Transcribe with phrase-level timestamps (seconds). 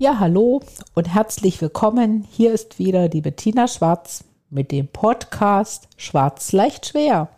[0.00, 0.62] Ja, hallo
[0.94, 2.22] und herzlich willkommen.
[2.30, 7.30] Hier ist wieder die Bettina Schwarz mit dem Podcast Schwarz leicht schwer.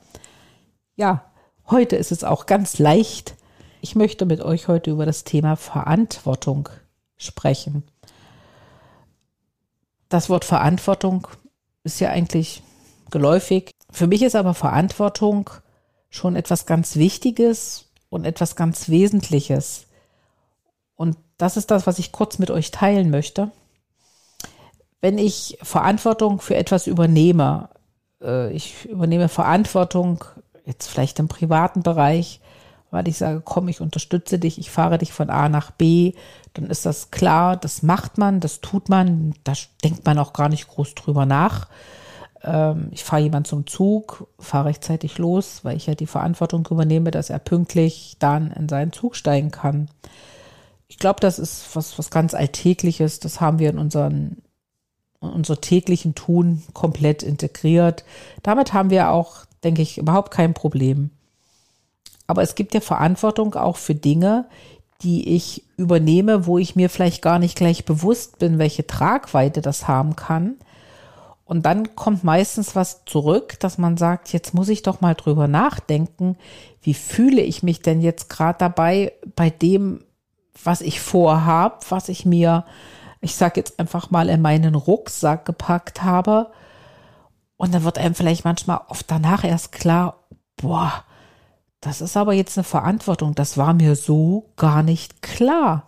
[0.94, 1.24] Ja,
[1.70, 3.34] heute ist es auch ganz leicht.
[3.80, 6.68] Ich möchte mit euch heute über das Thema Verantwortung
[7.16, 7.82] sprechen.
[10.10, 11.28] Das Wort Verantwortung
[11.82, 12.62] ist ja eigentlich
[13.10, 13.70] geläufig.
[13.90, 15.48] Für mich ist aber Verantwortung
[16.10, 19.86] schon etwas ganz Wichtiges und etwas ganz Wesentliches.
[20.94, 23.50] Und das ist das, was ich kurz mit euch teilen möchte.
[25.00, 27.70] Wenn ich Verantwortung für etwas übernehme,
[28.22, 30.24] äh, ich übernehme Verantwortung
[30.66, 32.40] jetzt vielleicht im privaten Bereich,
[32.90, 36.12] weil ich sage, komm, ich unterstütze dich, ich fahre dich von A nach B,
[36.54, 39.52] dann ist das klar, das macht man, das tut man, da
[39.84, 41.68] denkt man auch gar nicht groß drüber nach.
[42.42, 47.10] Ähm, ich fahre jemand zum Zug, fahre rechtzeitig los, weil ich ja die Verantwortung übernehme,
[47.10, 49.88] dass er pünktlich dann in seinen Zug steigen kann.
[50.90, 53.20] Ich glaube, das ist was, was ganz Alltägliches.
[53.20, 54.42] Das haben wir in unseren,
[55.22, 58.04] in unser täglichen Tun komplett integriert.
[58.42, 61.10] Damit haben wir auch, denke ich, überhaupt kein Problem.
[62.26, 64.46] Aber es gibt ja Verantwortung auch für Dinge,
[65.02, 69.86] die ich übernehme, wo ich mir vielleicht gar nicht gleich bewusst bin, welche Tragweite das
[69.86, 70.56] haben kann.
[71.44, 75.46] Und dann kommt meistens was zurück, dass man sagt, jetzt muss ich doch mal drüber
[75.46, 76.36] nachdenken,
[76.82, 80.02] wie fühle ich mich denn jetzt gerade dabei bei dem,
[80.64, 82.64] was ich vorhab, was ich mir,
[83.20, 86.50] ich sage jetzt einfach mal, in meinen Rucksack gepackt habe.
[87.56, 90.24] Und dann wird einem vielleicht manchmal oft danach erst klar,
[90.56, 91.04] boah,
[91.80, 95.84] das ist aber jetzt eine Verantwortung, das war mir so gar nicht klar.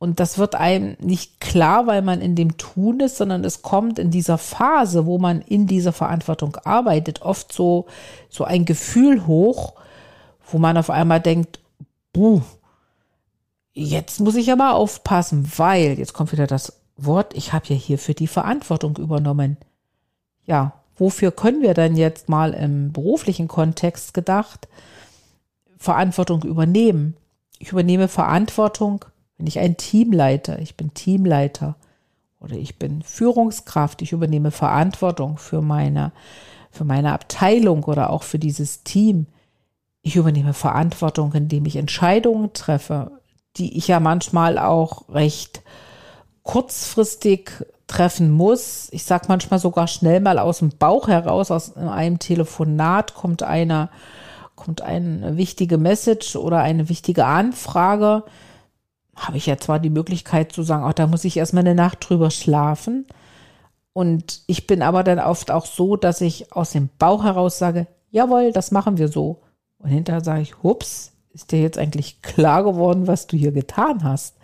[0.00, 3.98] Und das wird einem nicht klar, weil man in dem Tun ist, sondern es kommt
[3.98, 7.86] in dieser Phase, wo man in dieser Verantwortung arbeitet, oft so,
[8.28, 9.74] so ein Gefühl hoch,
[10.50, 11.58] wo man auf einmal denkt,
[12.12, 12.42] buh,
[13.80, 18.12] Jetzt muss ich aber aufpassen, weil, jetzt kommt wieder das Wort, ich habe ja hierfür
[18.12, 19.56] die Verantwortung übernommen.
[20.46, 24.66] Ja, wofür können wir denn jetzt mal im beruflichen Kontext gedacht
[25.76, 27.16] Verantwortung übernehmen?
[27.60, 29.04] Ich übernehme Verantwortung,
[29.36, 31.76] wenn ich ein Team leite, ich bin Teamleiter
[32.40, 36.10] oder ich bin Führungskraft, ich übernehme Verantwortung für meine,
[36.72, 39.28] für meine Abteilung oder auch für dieses Team.
[40.02, 43.12] Ich übernehme Verantwortung, indem ich Entscheidungen treffe,
[43.58, 45.62] die ich ja manchmal auch recht
[46.42, 47.50] kurzfristig
[47.86, 48.88] treffen muss.
[48.92, 53.90] Ich sag manchmal sogar schnell mal aus dem Bauch heraus, aus einem Telefonat kommt einer,
[54.54, 58.24] kommt eine wichtige Message oder eine wichtige Anfrage.
[59.16, 62.08] Habe ich ja zwar die Möglichkeit zu sagen, ach, da muss ich erstmal eine Nacht
[62.08, 63.06] drüber schlafen.
[63.92, 67.88] Und ich bin aber dann oft auch so, dass ich aus dem Bauch heraus sage,
[68.10, 69.42] jawohl, das machen wir so.
[69.78, 74.02] Und hinterher sage ich, hups, ist dir jetzt eigentlich klar geworden, was du hier getan
[74.02, 74.34] hast?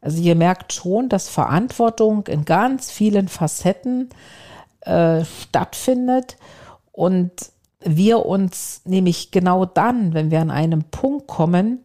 [0.00, 4.10] Also ihr merkt schon, dass Verantwortung in ganz vielen Facetten
[4.82, 6.36] äh, stattfindet
[6.90, 7.30] und
[7.80, 11.78] wir uns nämlich genau dann, wenn wir an einem Punkt kommen,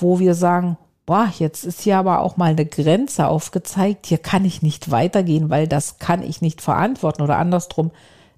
[0.00, 0.76] wo wir sagen,
[1.06, 5.48] boah, jetzt ist hier aber auch mal eine Grenze aufgezeigt, hier kann ich nicht weitergehen,
[5.50, 7.90] weil das kann ich nicht verantworten oder andersrum,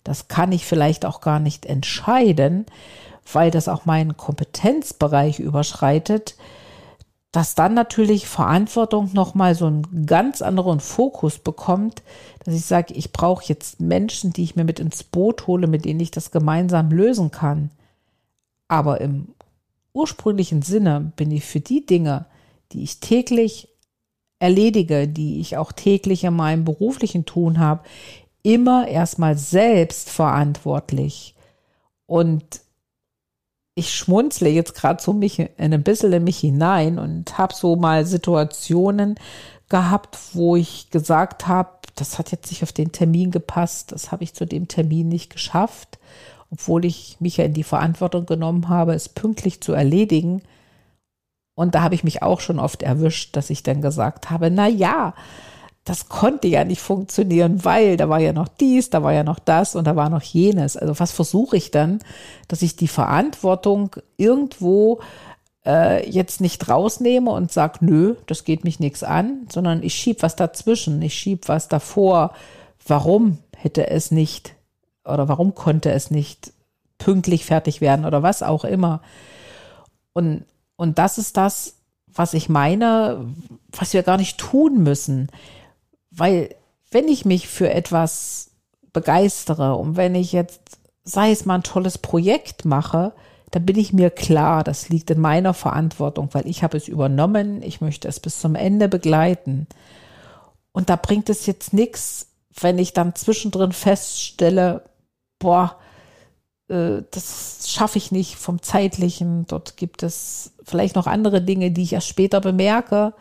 [0.04, 2.66] das kann ich vielleicht auch gar nicht entscheiden,
[3.32, 6.36] weil das auch meinen Kompetenzbereich überschreitet,
[7.32, 12.02] dass dann natürlich Verantwortung nochmal so einen ganz anderen Fokus bekommt,
[12.44, 15.84] dass ich sage, ich brauche jetzt Menschen, die ich mir mit ins Boot hole, mit
[15.84, 17.70] denen ich das gemeinsam lösen kann.
[18.68, 19.28] Aber im
[19.92, 22.26] ursprünglichen Sinne bin ich für die Dinge,
[22.72, 23.68] die ich täglich
[24.38, 27.82] erledige, die ich auch täglich in meinem beruflichen Tun habe,
[28.42, 31.34] immer erstmal selbst verantwortlich.
[32.06, 32.60] Und
[33.78, 37.76] ich schmunzle jetzt gerade so mich in ein bisschen in mich hinein und habe so
[37.76, 39.16] mal Situationen
[39.68, 44.24] gehabt, wo ich gesagt habe, das hat jetzt nicht auf den Termin gepasst, das habe
[44.24, 45.98] ich zu dem Termin nicht geschafft,
[46.50, 50.40] obwohl ich mich ja in die Verantwortung genommen habe, es pünktlich zu erledigen.
[51.54, 54.68] Und da habe ich mich auch schon oft erwischt, dass ich dann gesagt habe, na
[54.68, 55.14] ja,
[55.86, 59.38] das konnte ja nicht funktionieren, weil da war ja noch dies, da war ja noch
[59.38, 60.76] das und da war noch jenes.
[60.76, 62.00] Also was versuche ich dann,
[62.48, 65.00] dass ich die Verantwortung irgendwo
[65.64, 70.22] äh, jetzt nicht rausnehme und sage, nö, das geht mich nichts an, sondern ich schieb
[70.24, 72.32] was dazwischen, ich schieb was davor.
[72.84, 74.54] Warum hätte es nicht
[75.04, 76.52] oder warum konnte es nicht
[76.98, 79.02] pünktlich fertig werden oder was auch immer.
[80.12, 80.44] Und,
[80.74, 81.74] und das ist das,
[82.12, 83.24] was ich meine,
[83.70, 85.28] was wir gar nicht tun müssen.
[86.16, 86.54] Weil
[86.90, 88.50] wenn ich mich für etwas
[88.92, 93.12] begeistere und wenn ich jetzt, sei es mal ein tolles Projekt mache,
[93.50, 97.62] dann bin ich mir klar, das liegt in meiner Verantwortung, weil ich habe es übernommen,
[97.62, 99.66] ich möchte es bis zum Ende begleiten.
[100.72, 102.28] Und da bringt es jetzt nichts,
[102.60, 104.82] wenn ich dann zwischendrin feststelle,
[105.38, 105.76] boah,
[106.68, 109.46] äh, das schaffe ich nicht vom zeitlichen.
[109.46, 113.12] Dort gibt es vielleicht noch andere Dinge, die ich erst später bemerke.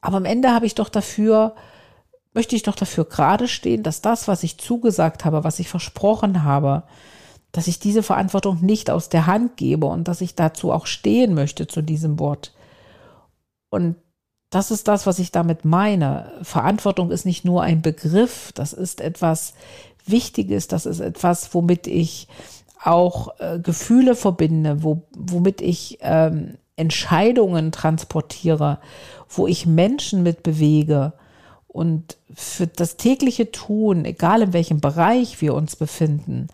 [0.00, 1.54] Aber am Ende habe ich doch dafür,
[2.38, 6.44] möchte ich doch dafür gerade stehen, dass das, was ich zugesagt habe, was ich versprochen
[6.44, 6.84] habe,
[7.50, 11.34] dass ich diese Verantwortung nicht aus der Hand gebe und dass ich dazu auch stehen
[11.34, 12.54] möchte zu diesem Wort.
[13.70, 13.96] Und
[14.50, 16.30] das ist das, was ich damit meine.
[16.42, 19.54] Verantwortung ist nicht nur ein Begriff, das ist etwas
[20.06, 22.28] Wichtiges, das ist etwas, womit ich
[22.80, 28.78] auch äh, Gefühle verbinde, wo, womit ich ähm, Entscheidungen transportiere,
[29.28, 31.14] wo ich Menschen mit bewege.
[31.78, 36.48] Und für das tägliche Tun, egal in welchem Bereich wir uns befinden,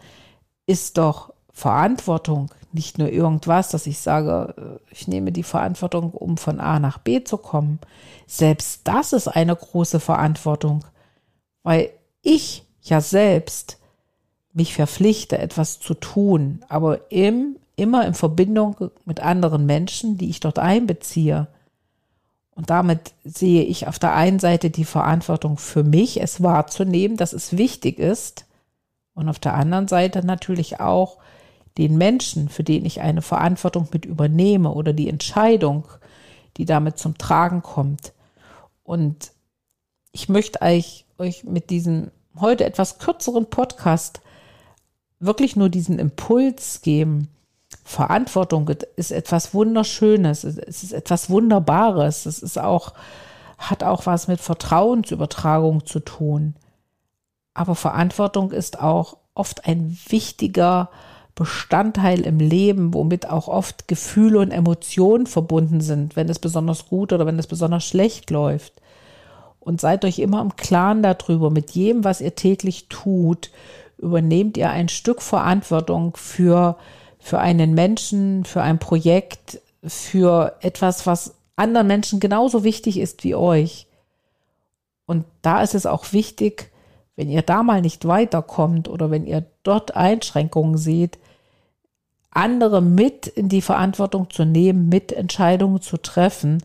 [0.66, 6.36] ist doch Verantwortung nicht nur irgendwas, dass ich sage, äh, ich nehme die Verantwortung, um
[6.36, 7.78] von A nach B zu kommen.
[8.26, 10.84] Selbst das ist eine große Verantwortung,
[11.62, 11.88] weil
[12.20, 13.78] ich ja selbst
[14.52, 20.40] mich verpflichte, etwas zu tun, aber im, immer in Verbindung mit anderen Menschen, die ich
[20.40, 21.48] dort einbeziehe.
[22.54, 27.32] Und damit sehe ich auf der einen Seite die Verantwortung für mich, es wahrzunehmen, dass
[27.32, 28.46] es wichtig ist,
[29.14, 31.18] und auf der anderen Seite natürlich auch
[31.78, 35.86] den Menschen, für den ich eine Verantwortung mit übernehme oder die Entscheidung,
[36.56, 38.12] die damit zum Tragen kommt.
[38.82, 39.32] Und
[40.12, 44.20] ich möchte euch, euch mit diesem heute etwas kürzeren Podcast
[45.20, 47.28] wirklich nur diesen Impuls geben.
[47.84, 52.94] Verantwortung ist etwas Wunderschönes, es ist etwas Wunderbares, es ist auch,
[53.58, 56.56] hat auch was mit Vertrauensübertragung zu tun.
[57.52, 60.88] Aber Verantwortung ist auch oft ein wichtiger
[61.34, 67.12] Bestandteil im Leben, womit auch oft Gefühle und Emotionen verbunden sind, wenn es besonders gut
[67.12, 68.72] oder wenn es besonders schlecht läuft.
[69.60, 73.50] Und seid euch immer im Klaren darüber, mit jedem, was ihr täglich tut,
[73.98, 76.76] übernehmt ihr ein Stück Verantwortung für,
[77.24, 83.34] für einen Menschen, für ein Projekt, für etwas, was anderen Menschen genauso wichtig ist wie
[83.34, 83.86] euch.
[85.06, 86.70] Und da ist es auch wichtig,
[87.16, 91.18] wenn ihr da mal nicht weiterkommt oder wenn ihr dort Einschränkungen seht,
[92.30, 96.62] andere mit in die Verantwortung zu nehmen, mit Entscheidungen zu treffen,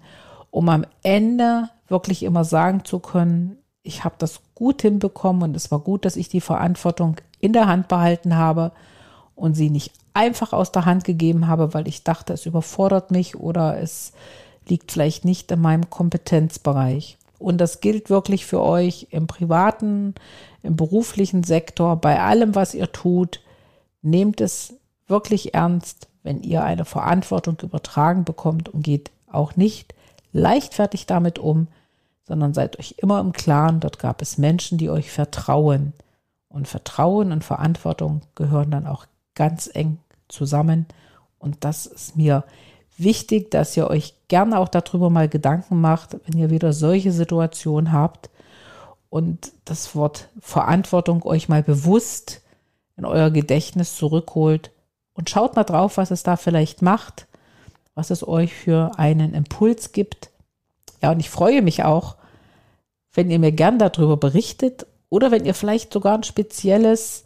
[0.51, 5.71] um am Ende wirklich immer sagen zu können, ich habe das gut hinbekommen und es
[5.71, 8.73] war gut, dass ich die Verantwortung in der Hand behalten habe
[9.39, 13.37] und sie nicht einfach aus der Hand gegeben habe, weil ich dachte, es überfordert mich
[13.37, 14.11] oder es
[14.67, 17.17] liegt vielleicht nicht in meinem Kompetenzbereich.
[17.39, 20.13] Und das gilt wirklich für euch im privaten,
[20.61, 23.41] im beruflichen Sektor, bei allem, was ihr tut.
[24.01, 24.73] Nehmt es
[25.07, 29.95] wirklich ernst, wenn ihr eine Verantwortung übertragen bekommt und geht auch nicht
[30.33, 31.67] leichtfertig damit um,
[32.23, 35.93] sondern seid euch immer im Klaren, dort gab es Menschen, die euch vertrauen.
[36.49, 39.05] Und Vertrauen und Verantwortung gehören dann auch
[39.39, 40.85] ganz eng zusammen.
[41.39, 42.43] Und das ist mir
[42.97, 47.93] wichtig, dass ihr euch gerne auch darüber mal Gedanken macht, wenn ihr wieder solche Situationen
[47.93, 48.29] habt
[49.09, 52.41] und das Wort Verantwortung euch mal bewusst
[52.97, 54.71] in euer Gedächtnis zurückholt
[55.13, 57.25] und schaut mal drauf, was es da vielleicht macht,
[57.95, 60.31] was es euch für einen Impuls gibt.
[61.01, 62.17] Ja, und ich freue mich auch,
[63.13, 67.23] wenn ihr mir gern darüber berichtet oder wenn ihr vielleicht sogar ein spezielles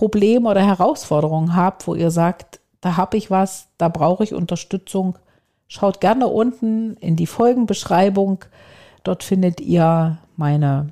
[0.00, 5.18] Problem oder Herausforderung habt, wo ihr sagt, da habe ich was, da brauche ich Unterstützung.
[5.68, 8.42] Schaut gerne unten in die Folgenbeschreibung.
[9.04, 10.88] Dort findet ihr meine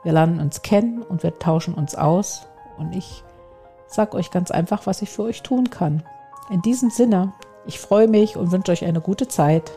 [0.06, 2.46] wir lernen uns kennen und wir tauschen uns aus.
[2.78, 3.24] Und ich
[3.88, 6.04] sage euch ganz einfach, was ich für euch tun kann.
[6.48, 7.32] In diesem Sinne,
[7.66, 9.72] ich freue mich und wünsche euch eine gute Zeit.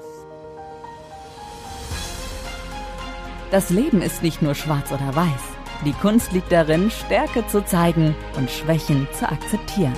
[3.50, 5.42] Das Leben ist nicht nur schwarz oder weiß.
[5.84, 9.98] Die Kunst liegt darin, Stärke zu zeigen und Schwächen zu akzeptieren.